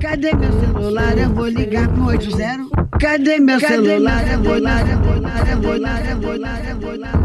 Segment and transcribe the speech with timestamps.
[0.00, 1.18] Cadê meu celular?
[1.18, 2.70] Eu vou ligar pro 80.
[2.98, 4.26] Cadê meu celular?
[4.32, 7.20] Eu vou ligar, eu vou ligar, eu vou ligar, eu vou ligar, eu vou ligar.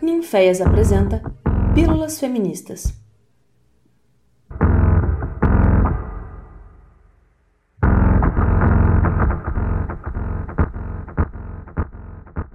[0.00, 1.20] Ninféias apresenta
[1.74, 2.94] Pílulas Feministas.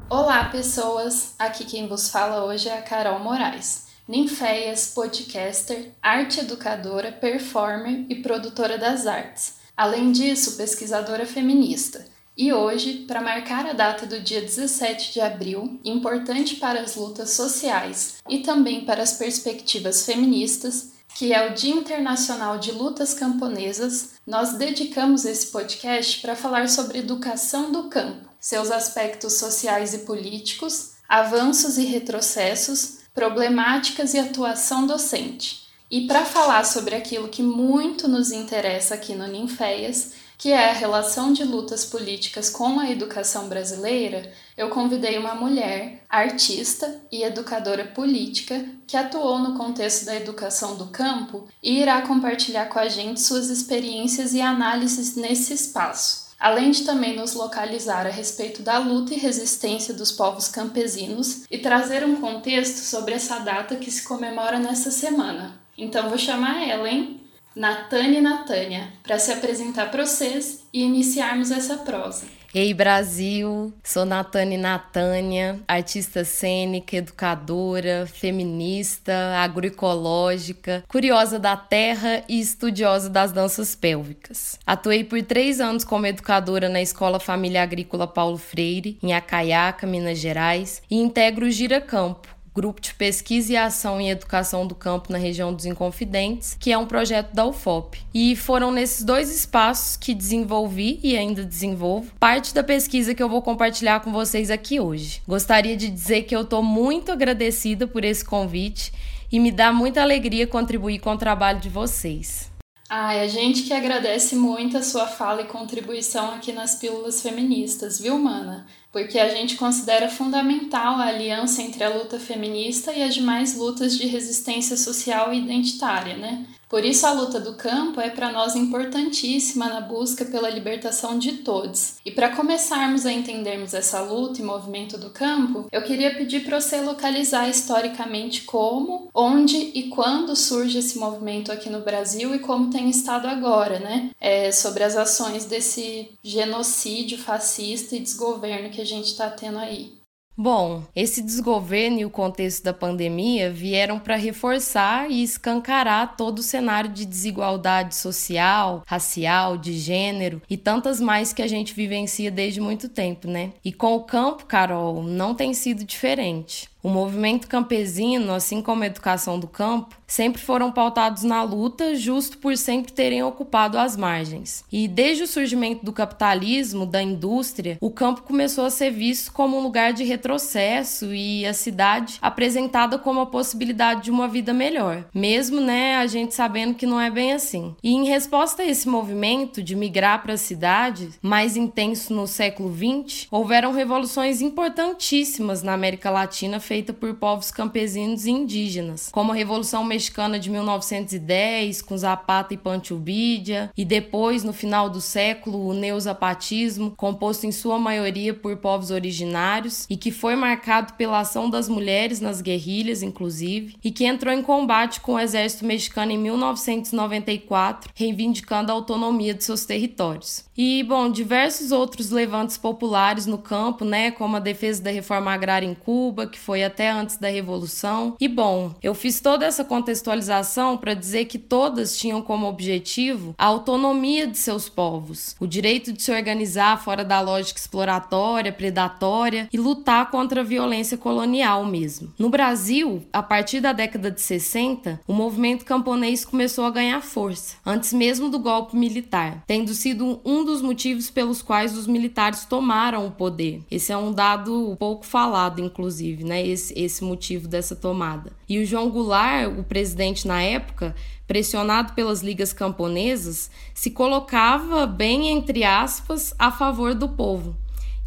[0.09, 1.35] Olá, pessoas!
[1.37, 8.15] Aqui quem vos fala hoje é a Carol Moraes, ninféias, podcaster, arte educadora, performer e
[8.15, 9.59] produtora das artes.
[9.77, 12.03] Além disso, pesquisadora feminista.
[12.35, 17.29] E hoje, para marcar a data do dia 17 de abril, importante para as lutas
[17.29, 24.15] sociais e também para as perspectivas feministas, que é o Dia Internacional de Lutas Camponesas,
[24.25, 30.93] nós dedicamos esse podcast para falar sobre educação do campo seus aspectos sociais e políticos,
[31.07, 35.67] avanços e retrocessos, problemáticas e atuação docente.
[35.91, 40.73] E para falar sobre aquilo que muito nos interessa aqui no Ninféias, que é a
[40.73, 47.83] relação de lutas políticas com a educação brasileira, eu convidei uma mulher, artista e educadora
[47.83, 53.19] política, que atuou no contexto da educação do campo e irá compartilhar com a gente
[53.19, 59.13] suas experiências e análises nesse espaço além de também nos localizar a respeito da luta
[59.13, 64.57] e resistência dos povos campesinos e trazer um contexto sobre essa data que se comemora
[64.57, 65.59] nessa semana.
[65.77, 67.18] Então vou chamar ela, hein?
[67.55, 72.25] Natânia Natânia, para se apresentar para vocês e iniciarmos essa prosa.
[72.53, 83.07] Ei Brasil, sou Natane Natânia, artista cênica, educadora, feminista, agroecológica, curiosa da terra e estudiosa
[83.07, 84.57] das danças pélvicas.
[84.65, 90.17] Atuei por três anos como educadora na Escola Família Agrícola Paulo Freire, em Acaiaca, Minas
[90.17, 95.13] Gerais, e integro o Gira Campo, Grupo de Pesquisa e Ação em Educação do Campo
[95.13, 98.01] na região dos Inconfidentes, que é um projeto da UFOP.
[98.13, 103.29] E foram nesses dois espaços que desenvolvi e ainda desenvolvo parte da pesquisa que eu
[103.29, 105.21] vou compartilhar com vocês aqui hoje.
[105.25, 108.91] Gostaria de dizer que eu estou muito agradecida por esse convite
[109.31, 112.51] e me dá muita alegria contribuir com o trabalho de vocês.
[112.89, 118.01] Ai, a gente que agradece muito a sua fala e contribuição aqui nas Pílulas Feministas,
[118.01, 118.67] viu, Mana?
[118.91, 123.97] Porque a gente considera fundamental a aliança entre a luta feminista e as demais lutas
[123.97, 126.45] de resistência social e identitária, né?
[126.69, 131.37] Por isso, a luta do campo é para nós importantíssima na busca pela libertação de
[131.37, 131.95] todos.
[132.05, 136.61] E para começarmos a entendermos essa luta e movimento do campo, eu queria pedir para
[136.61, 142.69] você localizar historicamente como, onde e quando surge esse movimento aqui no Brasil e como
[142.69, 144.11] tem estado agora, né?
[144.21, 149.99] É, sobre as ações desse genocídio fascista e desgoverno que a gente está tendo aí.
[150.41, 156.43] Bom, esse desgoverno e o contexto da pandemia vieram para reforçar e escancarar todo o
[156.43, 162.61] cenário de desigualdade social, racial, de gênero e tantas mais que a gente vivencia desde
[162.61, 163.51] muito tempo, né?
[163.65, 166.69] E com o campo, Carol, não tem sido diferente.
[166.81, 172.37] O movimento campesino, assim como a educação do campo, sempre foram pautados na luta, justo
[172.37, 174.63] por sempre terem ocupado as margens.
[174.71, 179.57] E desde o surgimento do capitalismo, da indústria, o campo começou a ser visto como
[179.57, 185.05] um lugar de retrocesso e a cidade apresentada como a possibilidade de uma vida melhor,
[185.13, 187.75] mesmo, né, a gente sabendo que não é bem assim.
[187.83, 192.73] E em resposta a esse movimento de migrar para a cidade, mais intenso no século
[192.73, 199.35] XX, houveram revoluções importantíssimas na América Latina feita por povos campesinos e indígenas, como a
[199.35, 202.59] Revolução Mexicana de 1910, com Zapata e
[203.03, 208.91] Villa, e depois, no final do século, o neozapatismo, composto em sua maioria por povos
[208.91, 214.31] originários e que foi marcado pela ação das mulheres nas guerrilhas, inclusive, e que entrou
[214.31, 220.45] em combate com o exército mexicano em 1994, reivindicando a autonomia de seus territórios.
[220.55, 225.65] E, bom, diversos outros levantes populares no campo, né, como a defesa da reforma agrária
[225.65, 228.15] em Cuba, que foi até antes da Revolução.
[228.19, 233.45] E, bom, eu fiz toda essa contextualização para dizer que todas tinham como objetivo a
[233.45, 239.57] autonomia de seus povos, o direito de se organizar fora da lógica exploratória, predatória e
[239.57, 242.13] lutar contra a violência colonial mesmo.
[242.17, 247.55] No Brasil, a partir da década de 60, o movimento camponês começou a ganhar força,
[247.65, 253.05] antes mesmo do golpe militar, tendo sido um dos motivos pelos quais os militares tomaram
[253.05, 253.61] o poder.
[253.69, 256.45] Esse é um dado pouco falado, inclusive, né?
[256.49, 258.31] Esse, esse motivo dessa tomada.
[258.47, 260.95] E o João Goulart, o presidente na época,
[261.27, 267.55] pressionado pelas ligas camponesas, se colocava bem entre aspas a favor do povo.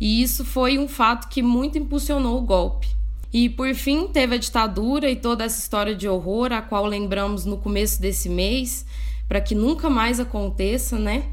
[0.01, 2.89] E isso foi um fato que muito impulsionou o golpe.
[3.33, 7.47] E por fim, teve a ditadura e toda essa história de horror, a qual lembramos
[7.47, 8.85] no começo desse mês,
[9.27, 11.25] para que nunca mais aconteça, né?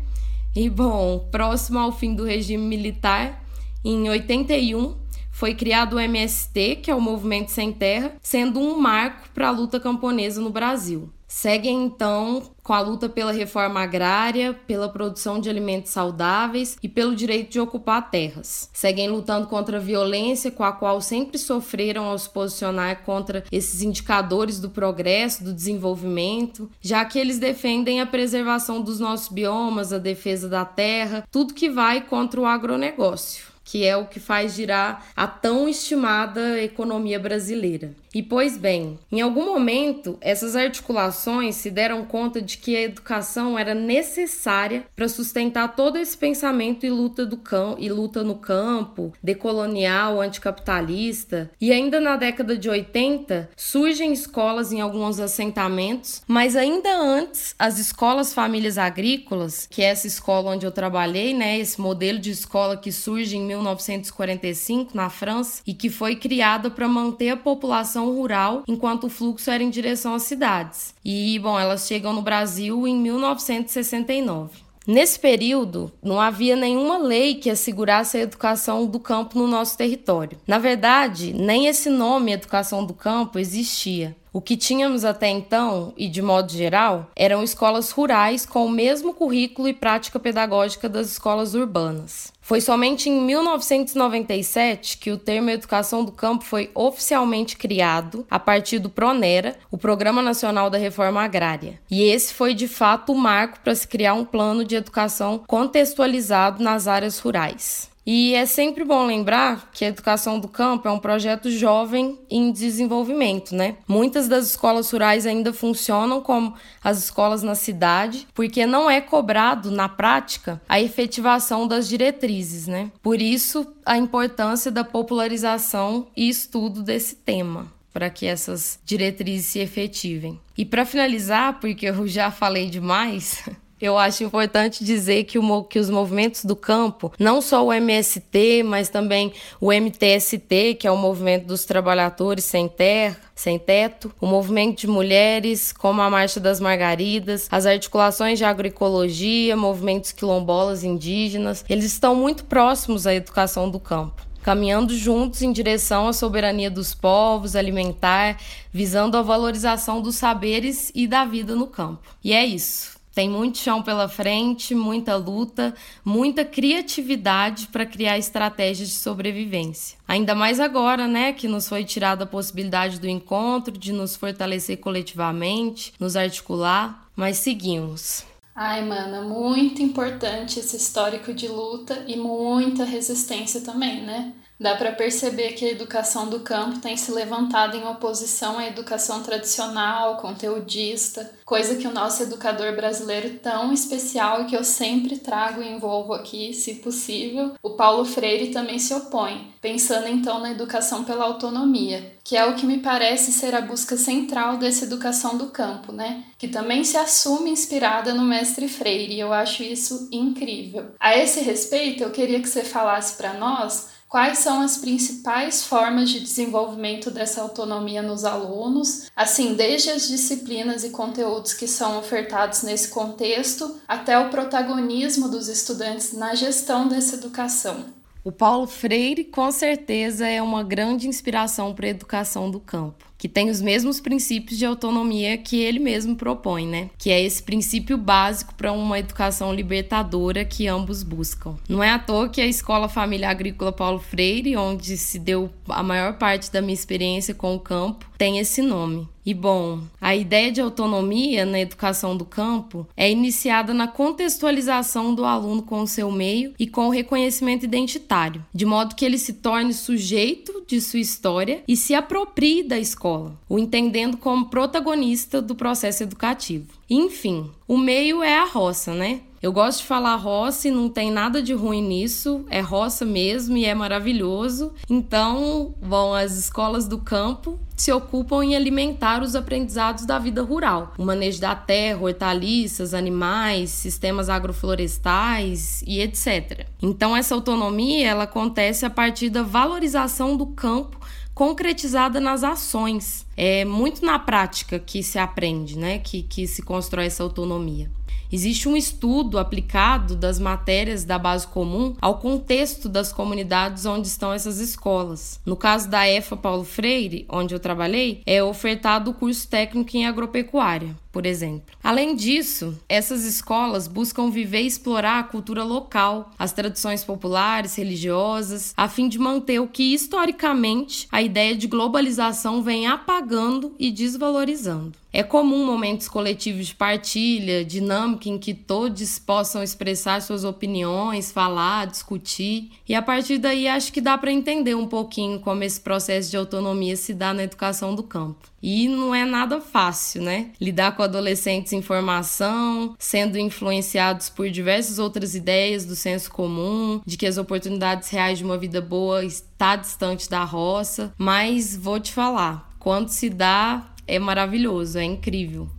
[0.56, 3.44] E bom, próximo ao fim do regime militar,
[3.84, 4.96] em 81,
[5.40, 9.52] foi criado o MST, que é o Movimento Sem Terra, sendo um marco para a
[9.52, 11.10] luta camponesa no Brasil.
[11.30, 17.16] Seguem então com a luta pela reforma agrária, pela produção de alimentos saudáveis e pelo
[17.16, 18.70] direito de ocupar terras.
[18.74, 23.82] Seguem lutando contra a violência com a qual sempre sofreram ao se posicionar contra esses
[23.82, 30.00] indicadores do progresso, do desenvolvimento, já que eles defendem a preservação dos nossos biomas, a
[30.00, 35.06] defesa da terra, tudo que vai contra o agronegócio que é o que faz girar
[35.16, 37.94] a tão estimada economia brasileira.
[38.12, 43.58] E pois bem, em algum momento essas articulações se deram conta de que a educação
[43.60, 49.14] era necessária para sustentar todo esse pensamento e luta do campo e luta no campo,
[49.22, 51.52] decolonial, anticapitalista.
[51.62, 57.78] E ainda na década de 80 surgem escolas em alguns assentamentos, mas ainda antes as
[57.78, 62.76] escolas famílias agrícolas, que é essa escola onde eu trabalhei, né, esse modelo de escola
[62.76, 68.64] que surge em 1945 na França e que foi criada para manter a população rural
[68.68, 70.94] enquanto o fluxo era em direção às cidades.
[71.06, 74.70] E, bom, elas chegam no Brasil em 1969.
[74.88, 80.40] Nesse período, não havia nenhuma lei que assegurasse a educação do campo no nosso território.
[80.48, 84.16] Na verdade, nem esse nome educação do campo existia.
[84.32, 89.14] O que tínhamos até então, e de modo geral, eram escolas rurais com o mesmo
[89.14, 92.32] currículo e prática pedagógica das escolas urbanas.
[92.40, 98.80] Foi somente em 1997 que o termo Educação do Campo foi oficialmente criado a partir
[98.80, 101.80] do PRONERA, o Programa Nacional da Reforma Agrária.
[101.90, 106.64] E esse foi de fato o marco para se criar um plano de educação contextualizado
[106.64, 107.89] nas áreas rurais.
[108.06, 112.52] E é sempre bom lembrar que a educação do campo é um projeto jovem em
[112.52, 113.78] desenvolvimento, né?
[113.88, 119.70] Muitas das escolas rurais ainda funcionam como as escolas na cidade, porque não é cobrado
[119.70, 122.92] na prática a efetivação das diretrizes, né?
[123.02, 129.60] Por isso a importância da popularização e estudo desse tema para que essas diretrizes se
[129.60, 130.40] efetivem.
[130.58, 133.44] E para finalizar, porque eu já falei demais,
[133.82, 138.64] Eu acho importante dizer que, o, que os movimentos do campo, não só o MST,
[138.64, 144.28] mas também o MTST, que é o Movimento dos Trabalhadores Sem Terra, sem teto, o
[144.28, 151.64] movimento de mulheres, como a Marcha das Margaridas, as articulações de agroecologia, movimentos quilombolas indígenas,
[151.70, 156.96] eles estão muito próximos à educação do campo caminhando juntos em direção à soberania dos
[156.96, 158.40] povos alimentar,
[158.72, 162.16] visando a valorização dos saberes e da vida no campo.
[162.24, 162.99] E é isso.
[163.14, 165.74] Tem muito chão pela frente, muita luta,
[166.06, 169.98] muita criatividade para criar estratégias de sobrevivência.
[170.08, 174.78] Ainda mais agora, né, que nos foi tirada a possibilidade do encontro, de nos fortalecer
[174.78, 178.26] coletivamente, nos articular, mas seguimos.
[178.56, 184.34] Ai, mana, muito importante esse histórico de luta e muita resistência também, né?
[184.60, 189.24] Dá para perceber que a educação do campo tem se levantado em oposição à educação
[189.24, 195.64] tradicional, conteudista, coisa que o nosso educador brasileiro tão especial e que eu sempre trago
[195.64, 201.06] e envolvo aqui, se possível, o Paulo Freire também se opõe, pensando então na educação
[201.06, 205.48] pela autonomia, que é o que me parece ser a busca central dessa educação do
[205.48, 206.26] campo, né?
[206.38, 210.92] Que também se assume inspirada no mestre Freire, e eu acho isso incrível.
[211.00, 216.10] A esse respeito, eu queria que você falasse para nós Quais são as principais formas
[216.10, 222.64] de desenvolvimento dessa autonomia nos alunos, assim, desde as disciplinas e conteúdos que são ofertados
[222.64, 227.86] nesse contexto, até o protagonismo dos estudantes na gestão dessa educação?
[228.24, 233.28] O Paulo Freire, com certeza, é uma grande inspiração para a educação do campo que
[233.28, 236.90] tem os mesmos princípios de autonomia que ele mesmo propõe, né?
[236.98, 241.58] Que é esse princípio básico para uma educação libertadora que ambos buscam.
[241.68, 245.84] Não é à toa que a Escola Família Agrícola Paulo Freire, onde se deu a
[245.84, 249.08] maior parte da minha experiência com o campo, tem esse nome.
[249.26, 255.24] E bom, a ideia de autonomia na educação do campo é iniciada na contextualização do
[255.24, 259.34] aluno com o seu meio e com o reconhecimento identitário, de modo que ele se
[259.34, 263.09] torne sujeito de sua história e se aproprie da escola,
[263.48, 266.68] o entendendo como protagonista do processo educativo.
[266.90, 269.22] Enfim, o meio é a roça, né?
[269.42, 273.56] Eu gosto de falar roça e não tem nada de ruim nisso, é roça mesmo
[273.56, 274.74] e é maravilhoso.
[274.90, 280.94] Então, bom, as escolas do campo se ocupam em alimentar os aprendizados da vida rural,
[280.98, 286.68] o manejo da terra, hortaliças, animais, sistemas agroflorestais e etc.
[286.82, 291.00] Então, essa autonomia ela acontece a partir da valorização do campo
[291.40, 293.26] concretizada nas ações.
[293.38, 295.98] É muito na prática que se aprende, né?
[295.98, 297.90] Que, que se constrói essa autonomia.
[298.30, 304.34] Existe um estudo aplicado das matérias da base comum ao contexto das comunidades onde estão
[304.34, 305.40] essas escolas.
[305.46, 310.06] No caso da EFA Paulo Freire, onde eu trabalhei, é ofertado o curso técnico em
[310.06, 311.76] agropecuária por exemplo.
[311.84, 318.74] Além disso, essas escolas buscam viver e explorar a cultura local, as tradições populares, religiosas,
[318.78, 324.94] a fim de manter o que historicamente a ideia de globalização vem apagando e desvalorizando.
[325.12, 331.88] É comum momentos coletivos de partilha, dinâmica em que todos possam expressar suas opiniões, falar,
[331.88, 336.30] discutir, e a partir daí acho que dá para entender um pouquinho como esse processo
[336.30, 338.48] de autonomia se dá na educação do campo.
[338.62, 340.52] E não é nada fácil, né?
[340.60, 347.18] Lidar com adolescentes em formação, sendo influenciados por diversas outras ideias do senso comum, de
[347.18, 352.14] que as oportunidades reais de uma vida boa está distante da roça, mas vou te
[352.14, 355.70] falar, quando se dá é maravilhoso, é incrível.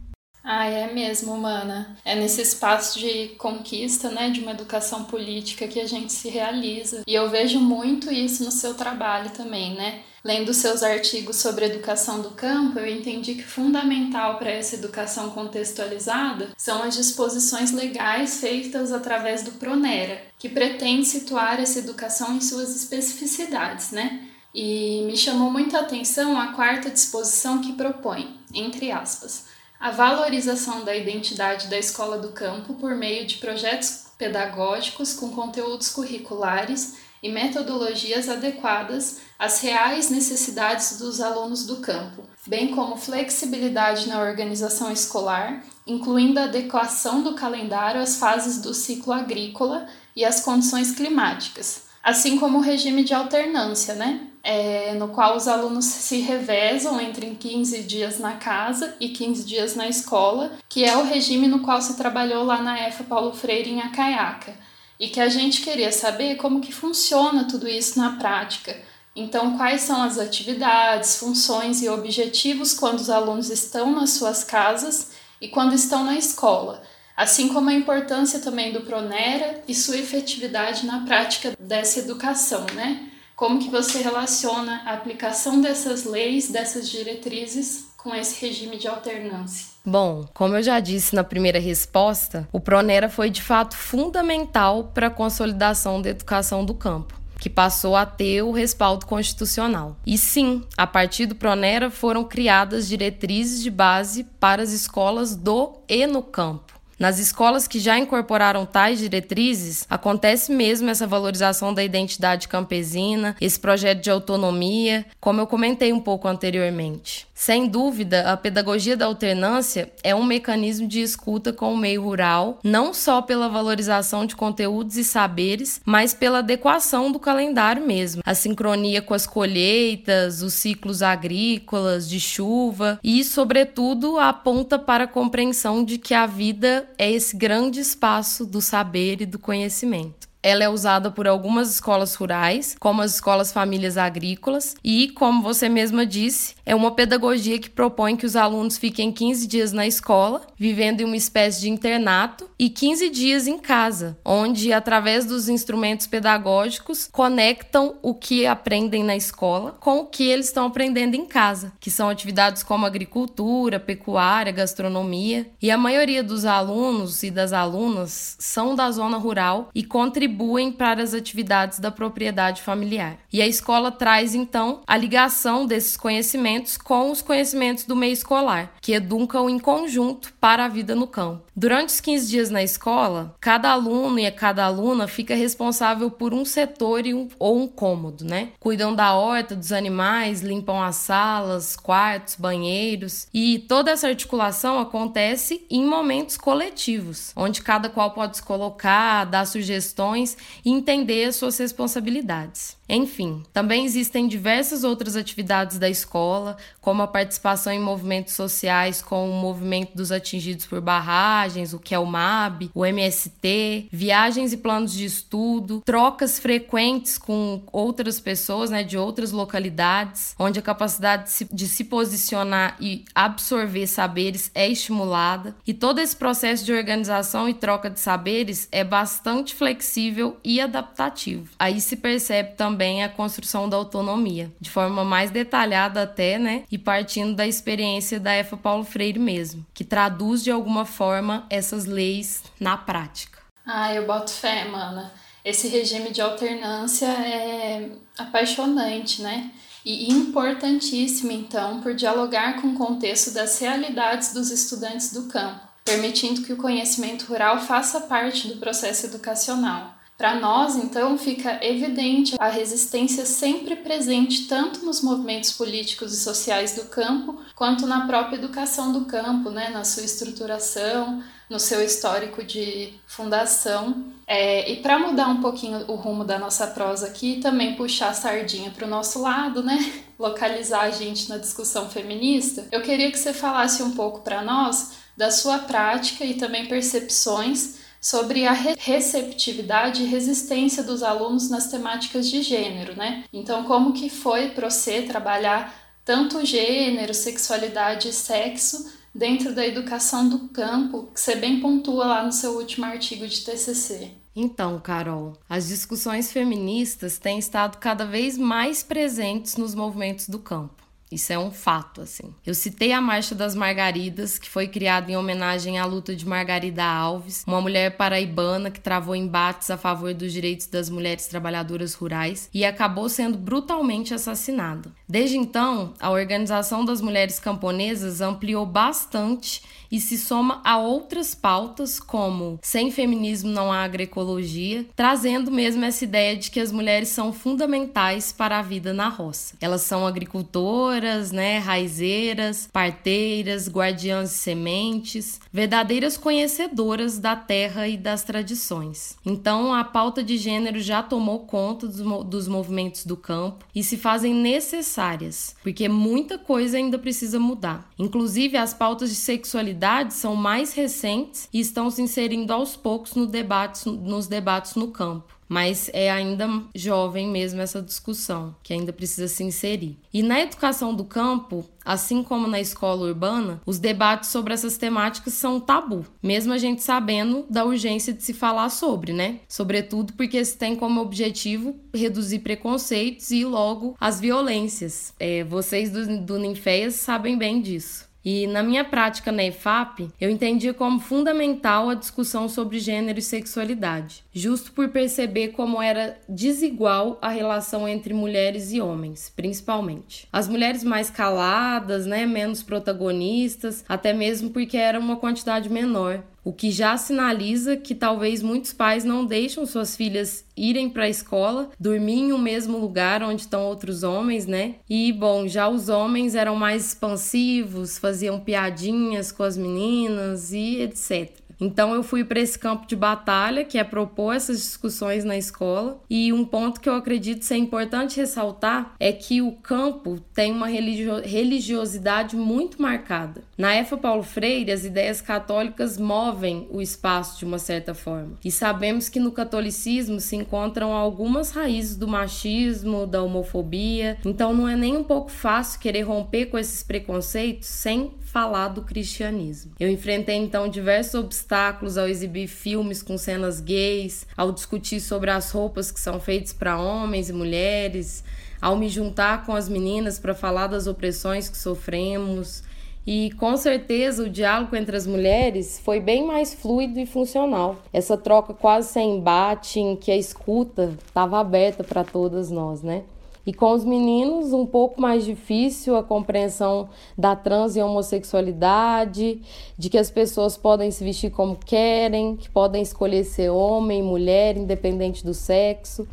[0.42, 1.97] Ah, é mesmo, mana.
[2.04, 7.02] É nesse espaço de conquista, né, de uma educação política que a gente se realiza.
[7.06, 10.02] E eu vejo muito isso no seu trabalho também, né?
[10.25, 16.50] Lendo seus artigos sobre educação do campo, eu entendi que fundamental para essa educação contextualizada
[16.59, 22.75] são as disposições legais feitas através do Pronera, que pretende situar essa educação em suas
[22.76, 24.26] especificidades, né?
[24.54, 29.47] E me chamou muito a atenção a quarta disposição que propõe, entre aspas,
[29.80, 35.88] a valorização da identidade da escola do campo por meio de projetos pedagógicos com conteúdos
[35.88, 44.20] curriculares e metodologias adequadas às reais necessidades dos alunos do campo, bem como flexibilidade na
[44.20, 50.92] organização escolar, incluindo a adequação do calendário às fases do ciclo agrícola e às condições
[50.92, 54.26] climáticas, assim como o regime de alternância, né?
[54.42, 59.76] É, no qual os alunos se revezam entre 15 dias na casa e 15 dias
[59.76, 63.71] na escola, que é o regime no qual se trabalhou lá na EFA Paulo Freire
[63.71, 64.54] em Acaiaca
[64.99, 68.76] e que a gente queria saber como que funciona tudo isso na prática.
[69.16, 75.11] Então, quais são as atividades, funções e objetivos quando os alunos estão nas suas casas
[75.40, 76.83] e quando estão na escola,
[77.20, 83.10] assim como a importância também do Pronera e sua efetividade na prática dessa educação, né?
[83.36, 89.66] Como que você relaciona a aplicação dessas leis, dessas diretrizes com esse regime de alternância?
[89.84, 95.08] Bom, como eu já disse na primeira resposta, o Pronera foi de fato fundamental para
[95.08, 99.96] a consolidação da educação do campo que passou a ter o respaldo constitucional.
[100.06, 105.78] E sim, a partir do Pronera foram criadas diretrizes de base para as escolas do
[105.88, 106.79] e no campo.
[107.00, 113.59] Nas escolas que já incorporaram tais diretrizes, acontece mesmo essa valorização da identidade campesina, esse
[113.59, 117.26] projeto de autonomia, como eu comentei um pouco anteriormente.
[117.40, 122.59] Sem dúvida, a pedagogia da alternância é um mecanismo de escuta com o meio rural,
[122.62, 128.35] não só pela valorização de conteúdos e saberes, mas pela adequação do calendário mesmo, a
[128.35, 135.83] sincronia com as colheitas, os ciclos agrícolas, de chuva e, sobretudo, aponta para a compreensão
[135.83, 140.29] de que a vida é esse grande espaço do saber e do conhecimento.
[140.42, 145.68] Ela é usada por algumas escolas rurais, como as escolas famílias agrícolas, e, como você
[145.68, 150.42] mesma disse, é uma pedagogia que propõe que os alunos fiquem 15 dias na escola,
[150.56, 156.06] vivendo em uma espécie de internato, e 15 dias em casa, onde, através dos instrumentos
[156.06, 161.73] pedagógicos, conectam o que aprendem na escola com o que eles estão aprendendo em casa,
[161.78, 165.50] que são atividades como agricultura, pecuária, gastronomia.
[165.61, 170.70] E a maioria dos alunos e das alunas são da zona rural e contribuem contribuem
[170.70, 173.18] para as atividades da propriedade familiar.
[173.32, 178.72] E a escola traz então a ligação desses conhecimentos com os conhecimentos do meio escolar,
[178.80, 181.42] que educam em conjunto para a vida no campo.
[181.54, 186.44] Durante os 15 dias na escola, cada aluno e cada aluna fica responsável por um
[186.44, 188.49] setor um, ou um cômodo, né?
[188.58, 195.66] Cuidam da horta, dos animais, limpam as salas, quartos, banheiros e toda essa articulação acontece
[195.70, 200.19] em momentos coletivos, onde cada qual pode se colocar, dar sugestões
[200.64, 202.80] e entender as suas responsabilidades.
[202.92, 209.30] Enfim, também existem diversas outras atividades da escola, como a participação em movimentos sociais com
[209.30, 214.56] o movimento dos atingidos por barragens, o que é o MAB, o MST, viagens e
[214.56, 221.24] planos de estudo, trocas frequentes com outras pessoas, né, de outras localidades, onde a capacidade
[221.24, 225.54] de se, de se posicionar e absorver saberes é estimulada.
[225.64, 230.10] E todo esse processo de organização e troca de saberes é bastante flexível
[230.43, 231.50] e adaptativo.
[231.59, 236.64] Aí se percebe também também a construção da autonomia, de forma mais detalhada até, né?
[236.71, 241.85] E partindo da experiência da EFA Paulo Freire mesmo, que traduz de alguma forma essas
[241.85, 243.40] leis na prática.
[243.67, 245.12] Ah, eu boto fé, mana.
[245.45, 249.50] Esse regime de alternância é apaixonante, né?
[249.85, 256.43] E importantíssimo, então, por dialogar com o contexto das realidades dos estudantes do campo, permitindo
[256.43, 260.00] que o conhecimento rural faça parte do processo educacional.
[260.20, 266.74] Para nós, então, fica evidente a resistência sempre presente tanto nos movimentos políticos e sociais
[266.74, 272.44] do campo, quanto na própria educação do campo, né, na sua estruturação, no seu histórico
[272.44, 274.12] de fundação.
[274.26, 278.14] É, e para mudar um pouquinho o rumo da nossa prosa aqui, também puxar a
[278.14, 279.90] sardinha para o nosso lado, né?
[280.20, 284.98] Localizar a gente na discussão feminista, eu queria que você falasse um pouco para nós
[285.16, 292.30] da sua prática e também percepções sobre a receptividade e resistência dos alunos nas temáticas
[292.30, 293.25] de gênero, né?
[293.33, 300.28] Então, como que foi para você trabalhar tanto gênero, sexualidade e sexo dentro da educação
[300.28, 304.12] do campo, que você bem pontua lá no seu último artigo de TCC.
[304.35, 310.80] Então, Carol, as discussões feministas têm estado cada vez mais presentes nos movimentos do campo.
[311.11, 312.33] Isso é um fato, assim.
[312.47, 316.85] Eu citei a Marcha das Margaridas, que foi criada em homenagem à luta de Margarida
[316.85, 322.49] Alves, uma mulher paraibana que travou embates a favor dos direitos das mulheres trabalhadoras rurais
[322.55, 324.93] e acabou sendo brutalmente assassinada.
[325.09, 331.99] Desde então, a Organização das Mulheres Camponesas ampliou bastante e se soma a outras pautas
[331.99, 337.32] como sem feminismo não há agroecologia, trazendo mesmo essa ideia de que as mulheres são
[337.32, 339.54] fundamentais para a vida na roça.
[339.61, 348.23] Elas são agricultoras, né, raizeiras, parteiras, guardiãs de sementes, verdadeiras conhecedoras da terra e das
[348.23, 349.16] tradições.
[349.26, 353.97] Então, a pauta de gênero já tomou conta dos, dos movimentos do campo e se
[353.97, 357.90] fazem necessárias, porque muita coisa ainda precisa mudar.
[357.99, 359.79] Inclusive, as pautas de sexualidade
[360.10, 365.40] são mais recentes e estão se inserindo aos poucos no debate, nos debates no campo
[365.50, 369.98] mas é ainda jovem mesmo essa discussão, que ainda precisa se inserir.
[370.14, 375.35] E na educação do campo, assim como na escola urbana, os debates sobre essas temáticas
[375.35, 379.40] são tabu, mesmo a gente sabendo da urgência de se falar sobre, né?
[379.48, 385.12] Sobretudo porque se tem como objetivo reduzir preconceitos e logo as violências.
[385.18, 388.10] É, vocês do, do Ninféias sabem bem disso.
[388.24, 393.22] E na minha prática na EFAP, eu entendi como fundamental a discussão sobre gênero e
[393.22, 400.28] sexualidade, justo por perceber como era desigual a relação entre mulheres e homens, principalmente.
[400.33, 406.52] As mulheres mais caladas, né, menos protagonistas, até mesmo porque era uma quantidade menor o
[406.52, 411.70] que já sinaliza que talvez muitos pais não deixam suas filhas irem para a escola,
[411.78, 414.74] dormir em um mesmo lugar onde estão outros homens, né?
[414.88, 421.39] E bom, já os homens eram mais expansivos, faziam piadinhas com as meninas e etc.
[421.61, 426.01] Então eu fui para esse campo de batalha, que é propor essas discussões na escola.
[426.09, 430.66] E um ponto que eu acredito ser importante ressaltar é que o campo tem uma
[430.66, 433.42] religio religiosidade muito marcada.
[433.59, 438.38] Na EFA Paulo Freire, as ideias católicas movem o espaço de uma certa forma.
[438.44, 444.16] E sabemos que no catolicismo se encontram algumas raízes do machismo, da homofobia.
[444.25, 448.83] Então não é nem um pouco fácil querer romper com esses preconceitos sem falar do
[448.83, 449.73] cristianismo.
[449.79, 455.51] Eu enfrentei então diversos obstáculos ao exibir filmes com cenas gays, ao discutir sobre as
[455.51, 458.23] roupas que são feitas para homens e mulheres,
[458.61, 462.62] ao me juntar com as meninas para falar das opressões que sofremos.
[463.05, 467.83] E com certeza o diálogo entre as mulheres foi bem mais fluido e funcional.
[467.93, 473.03] Essa troca quase sem embate, em que a escuta estava aberta para todas nós, né?
[473.46, 479.40] E com os meninos, um pouco mais difícil a compreensão da trans e homossexualidade,
[479.79, 484.57] de que as pessoas podem se vestir como querem, que podem escolher ser homem, mulher,
[484.57, 486.07] independente do sexo.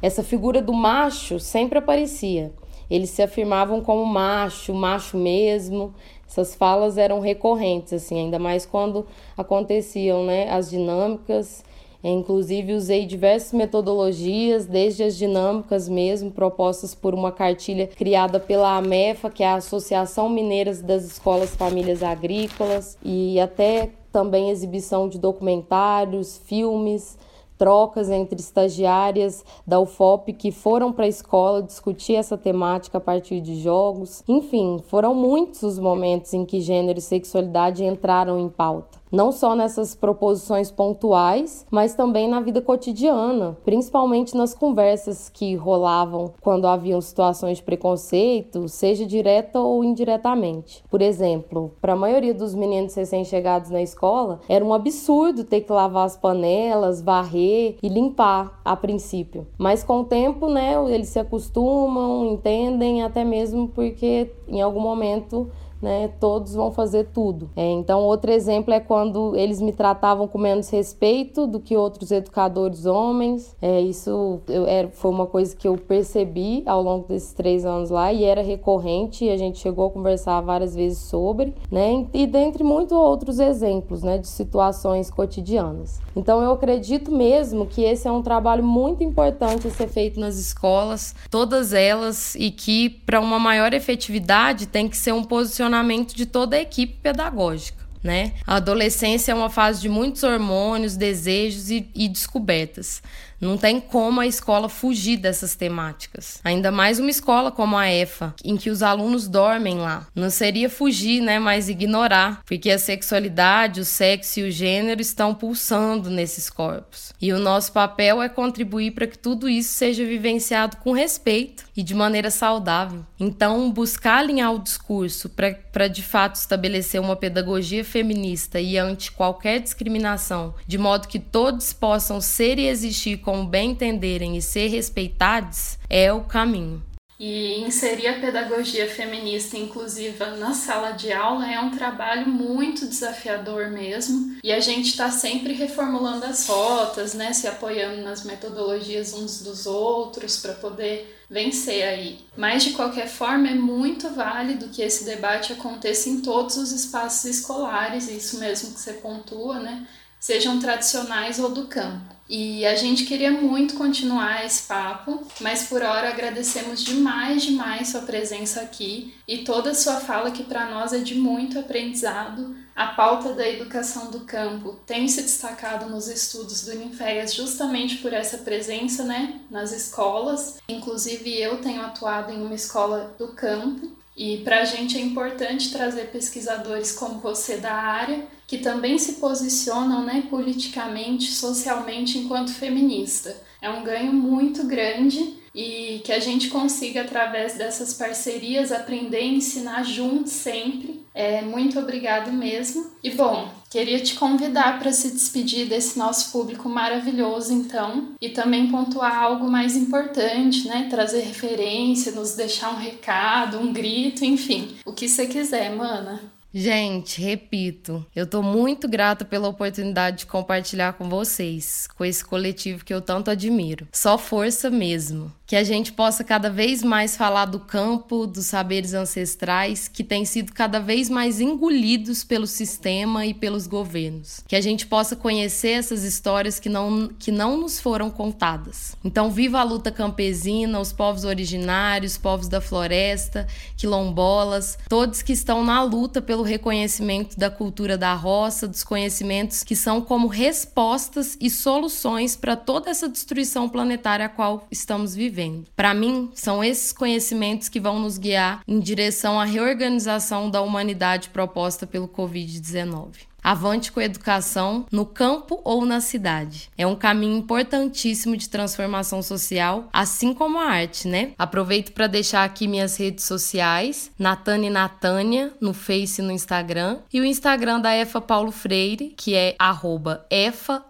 [0.00, 2.52] Essa figura do macho sempre aparecia.
[2.88, 5.92] Eles se afirmavam como macho, macho mesmo.
[6.26, 11.64] Essas falas eram recorrentes, assim, ainda mais quando aconteciam, né, as dinâmicas
[12.02, 19.30] inclusive, usei diversas metodologias, desde as dinâmicas mesmo, propostas por uma cartilha criada pela AMEFA,
[19.30, 26.38] que é a Associação Mineiras das Escolas Famílias Agrícolas, e até também exibição de documentários,
[26.38, 27.18] filmes,
[27.58, 33.40] trocas entre estagiárias da UFOP que foram para a escola discutir essa temática a partir
[33.40, 34.22] de jogos.
[34.28, 38.98] Enfim, foram muitos os momentos em que gênero e sexualidade entraram em pauta.
[39.10, 46.32] Não só nessas proposições pontuais, mas também na vida cotidiana, principalmente nas conversas que rolavam
[46.40, 50.84] quando haviam situações de preconceito, seja direta ou indiretamente.
[50.90, 55.72] Por exemplo, para a maioria dos meninos recém-chegados na escola, era um absurdo ter que
[55.72, 59.46] lavar as panelas, varrer e limpar a princípio.
[59.56, 65.50] Mas com o tempo, né, eles se acostumam, entendem, até mesmo porque em algum momento
[65.80, 67.50] né, todos vão fazer tudo.
[67.56, 72.10] É, então, outro exemplo é quando eles me tratavam com menos respeito do que outros
[72.10, 73.56] educadores homens.
[73.60, 77.90] É, isso eu, era, foi uma coisa que eu percebi ao longo desses três anos
[77.90, 82.26] lá e era recorrente e a gente chegou a conversar várias vezes sobre, né, e
[82.26, 86.00] dentre muitos outros exemplos, né, de situações cotidianas.
[86.16, 90.36] Então, eu acredito mesmo que esse é um trabalho muito importante a ser feito nas
[90.36, 96.14] escolas, todas elas, e que para uma maior efetividade tem que ser um posicionamento funcionamento
[96.14, 97.87] de toda a equipe pedagógica.
[98.02, 98.32] Né?
[98.46, 103.02] A adolescência é uma fase de muitos hormônios, desejos e, e descobertas.
[103.40, 106.40] Não tem como a escola fugir dessas temáticas.
[106.42, 110.06] Ainda mais uma escola como a EFA, em que os alunos dormem lá.
[110.12, 115.34] Não seria fugir, né, mas ignorar, porque a sexualidade, o sexo e o gênero estão
[115.34, 117.12] pulsando nesses corpos.
[117.20, 121.82] E o nosso papel é contribuir para que tudo isso seja vivenciado com respeito e
[121.82, 123.04] de maneira saudável.
[123.20, 125.30] Então, buscar alinhar o discurso
[125.72, 131.72] para de fato estabelecer uma pedagogia feminista e anti qualquer discriminação, de modo que todos
[131.72, 136.87] possam ser e existir como bem entenderem e ser respeitados é o caminho.
[137.18, 143.70] E inserir a pedagogia feminista inclusiva na sala de aula é um trabalho muito desafiador
[143.70, 144.38] mesmo.
[144.42, 147.32] E a gente está sempre reformulando as rotas, né?
[147.32, 152.20] Se apoiando nas metodologias uns dos outros para poder vencer aí.
[152.36, 157.24] Mas de qualquer forma é muito válido que esse debate aconteça em todos os espaços
[157.24, 159.86] escolares, isso mesmo que você pontua, né?
[160.20, 162.18] Sejam tradicionais ou do campo.
[162.28, 168.02] E a gente queria muito continuar esse papo, mas por hora agradecemos demais, demais sua
[168.02, 172.54] presença aqui e toda a sua fala que para nós é de muito aprendizado.
[172.76, 178.12] A pauta da educação do campo tem se destacado nos estudos do Ninféias justamente por
[178.12, 180.58] essa presença, né, nas escolas.
[180.68, 185.70] Inclusive eu tenho atuado em uma escola do campo e para a gente é importante
[185.70, 193.36] trazer pesquisadores como você da área, que também se posicionam né, politicamente, socialmente enquanto feminista.
[193.62, 199.36] É um ganho muito grande e que a gente consiga, através dessas parcerias, aprender e
[199.36, 201.00] ensinar juntos sempre.
[201.14, 202.90] É, muito obrigado mesmo.
[203.04, 208.70] E bom, queria te convidar para se despedir desse nosso público maravilhoso, então, e também
[208.70, 210.88] pontuar algo mais importante, né?
[210.90, 216.37] Trazer referência, nos deixar um recado, um grito, enfim, o que você quiser, mana.
[216.52, 222.84] Gente, repito, eu tô muito grata pela oportunidade de compartilhar com vocês, com esse coletivo
[222.86, 223.86] que eu tanto admiro.
[223.92, 228.92] Só força mesmo que a gente possa cada vez mais falar do campo, dos saberes
[228.92, 234.44] ancestrais que têm sido cada vez mais engolidos pelo sistema e pelos governos.
[234.46, 238.94] Que a gente possa conhecer essas histórias que não, que não nos foram contadas.
[239.02, 245.64] Então, viva a luta campesina, os povos originários, povos da floresta, quilombolas, todos que estão
[245.64, 251.50] na luta pelo reconhecimento da cultura da roça, dos conhecimentos que são como respostas e
[251.50, 255.66] soluções para toda essa destruição planetária a qual estamos vivendo.
[255.76, 261.28] Para mim, são esses conhecimentos que vão nos guiar em direção à reorganização da humanidade
[261.28, 263.27] proposta pelo Covid-19.
[263.42, 266.68] Avante com educação no campo ou na cidade.
[266.76, 271.32] É um caminho importantíssimo de transformação social, assim como a arte, né?
[271.38, 277.20] Aproveito para deixar aqui minhas redes sociais, Natane Natânia, no Face e no Instagram, e
[277.20, 280.84] o Instagram da EFA Paulo Freire, que é arroba EFA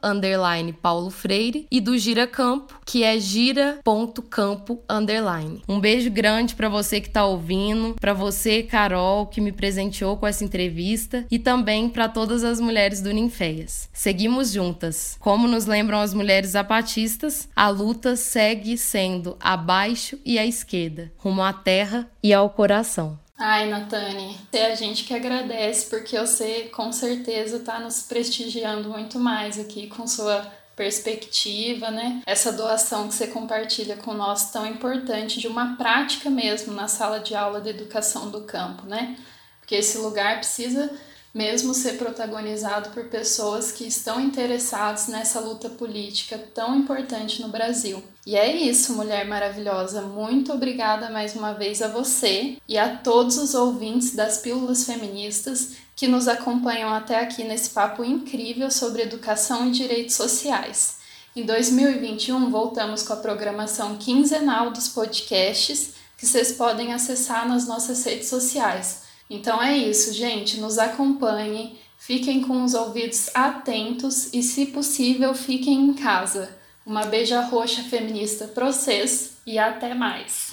[0.81, 5.63] Paulo Freire, e do Gira Campo, que é gira.campo underline.
[5.69, 10.27] Um beijo grande para você que está ouvindo, para você, Carol, que me presenteou com
[10.27, 13.89] essa entrevista, e também para todas todas as mulheres do Ninféias.
[13.93, 15.17] Seguimos juntas.
[15.19, 21.43] Como nos lembram as mulheres zapatistas, a luta segue sendo abaixo e à esquerda, rumo
[21.43, 23.19] à terra e ao coração.
[23.37, 29.19] Ai, Natane, é a gente que agradece, porque você com certeza está nos prestigiando muito
[29.19, 30.41] mais aqui com sua
[30.77, 32.23] perspectiva, né?
[32.27, 37.19] Essa doação que você compartilha com nós tão importante de uma prática mesmo na sala
[37.19, 39.17] de aula de educação do campo, né?
[39.61, 40.91] Porque esse lugar precisa
[41.39, 48.03] mesmo ser protagonizado por pessoas que estão interessadas nessa luta política tão importante no Brasil.
[48.27, 50.03] E é isso, mulher maravilhosa.
[50.03, 55.77] Muito obrigada mais uma vez a você e a todos os ouvintes das Pílulas Feministas
[55.95, 60.97] que nos acompanham até aqui nesse papo incrível sobre educação e direitos sociais.
[61.37, 68.05] Em 2021, voltamos com a programação quinzenal dos podcasts que vocês podem acessar nas nossas
[68.05, 69.07] redes sociais.
[69.31, 70.61] Então é isso, gente.
[70.61, 76.57] Nos acompanhem, fiquem com os ouvidos atentos e, se possível, fiquem em casa.
[76.87, 80.49] Uma beija roxa feminista para vocês e até mais!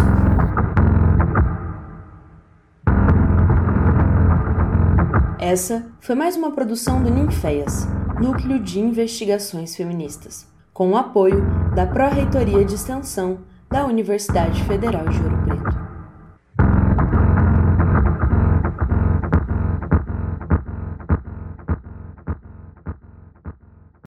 [5.40, 7.86] Essa foi mais uma produção do Ninféias,
[8.20, 15.20] Núcleo de Investigações Feministas, com o apoio da Pró-Reitoria de Extensão da Universidade Federal de
[15.20, 15.45] Uruguai.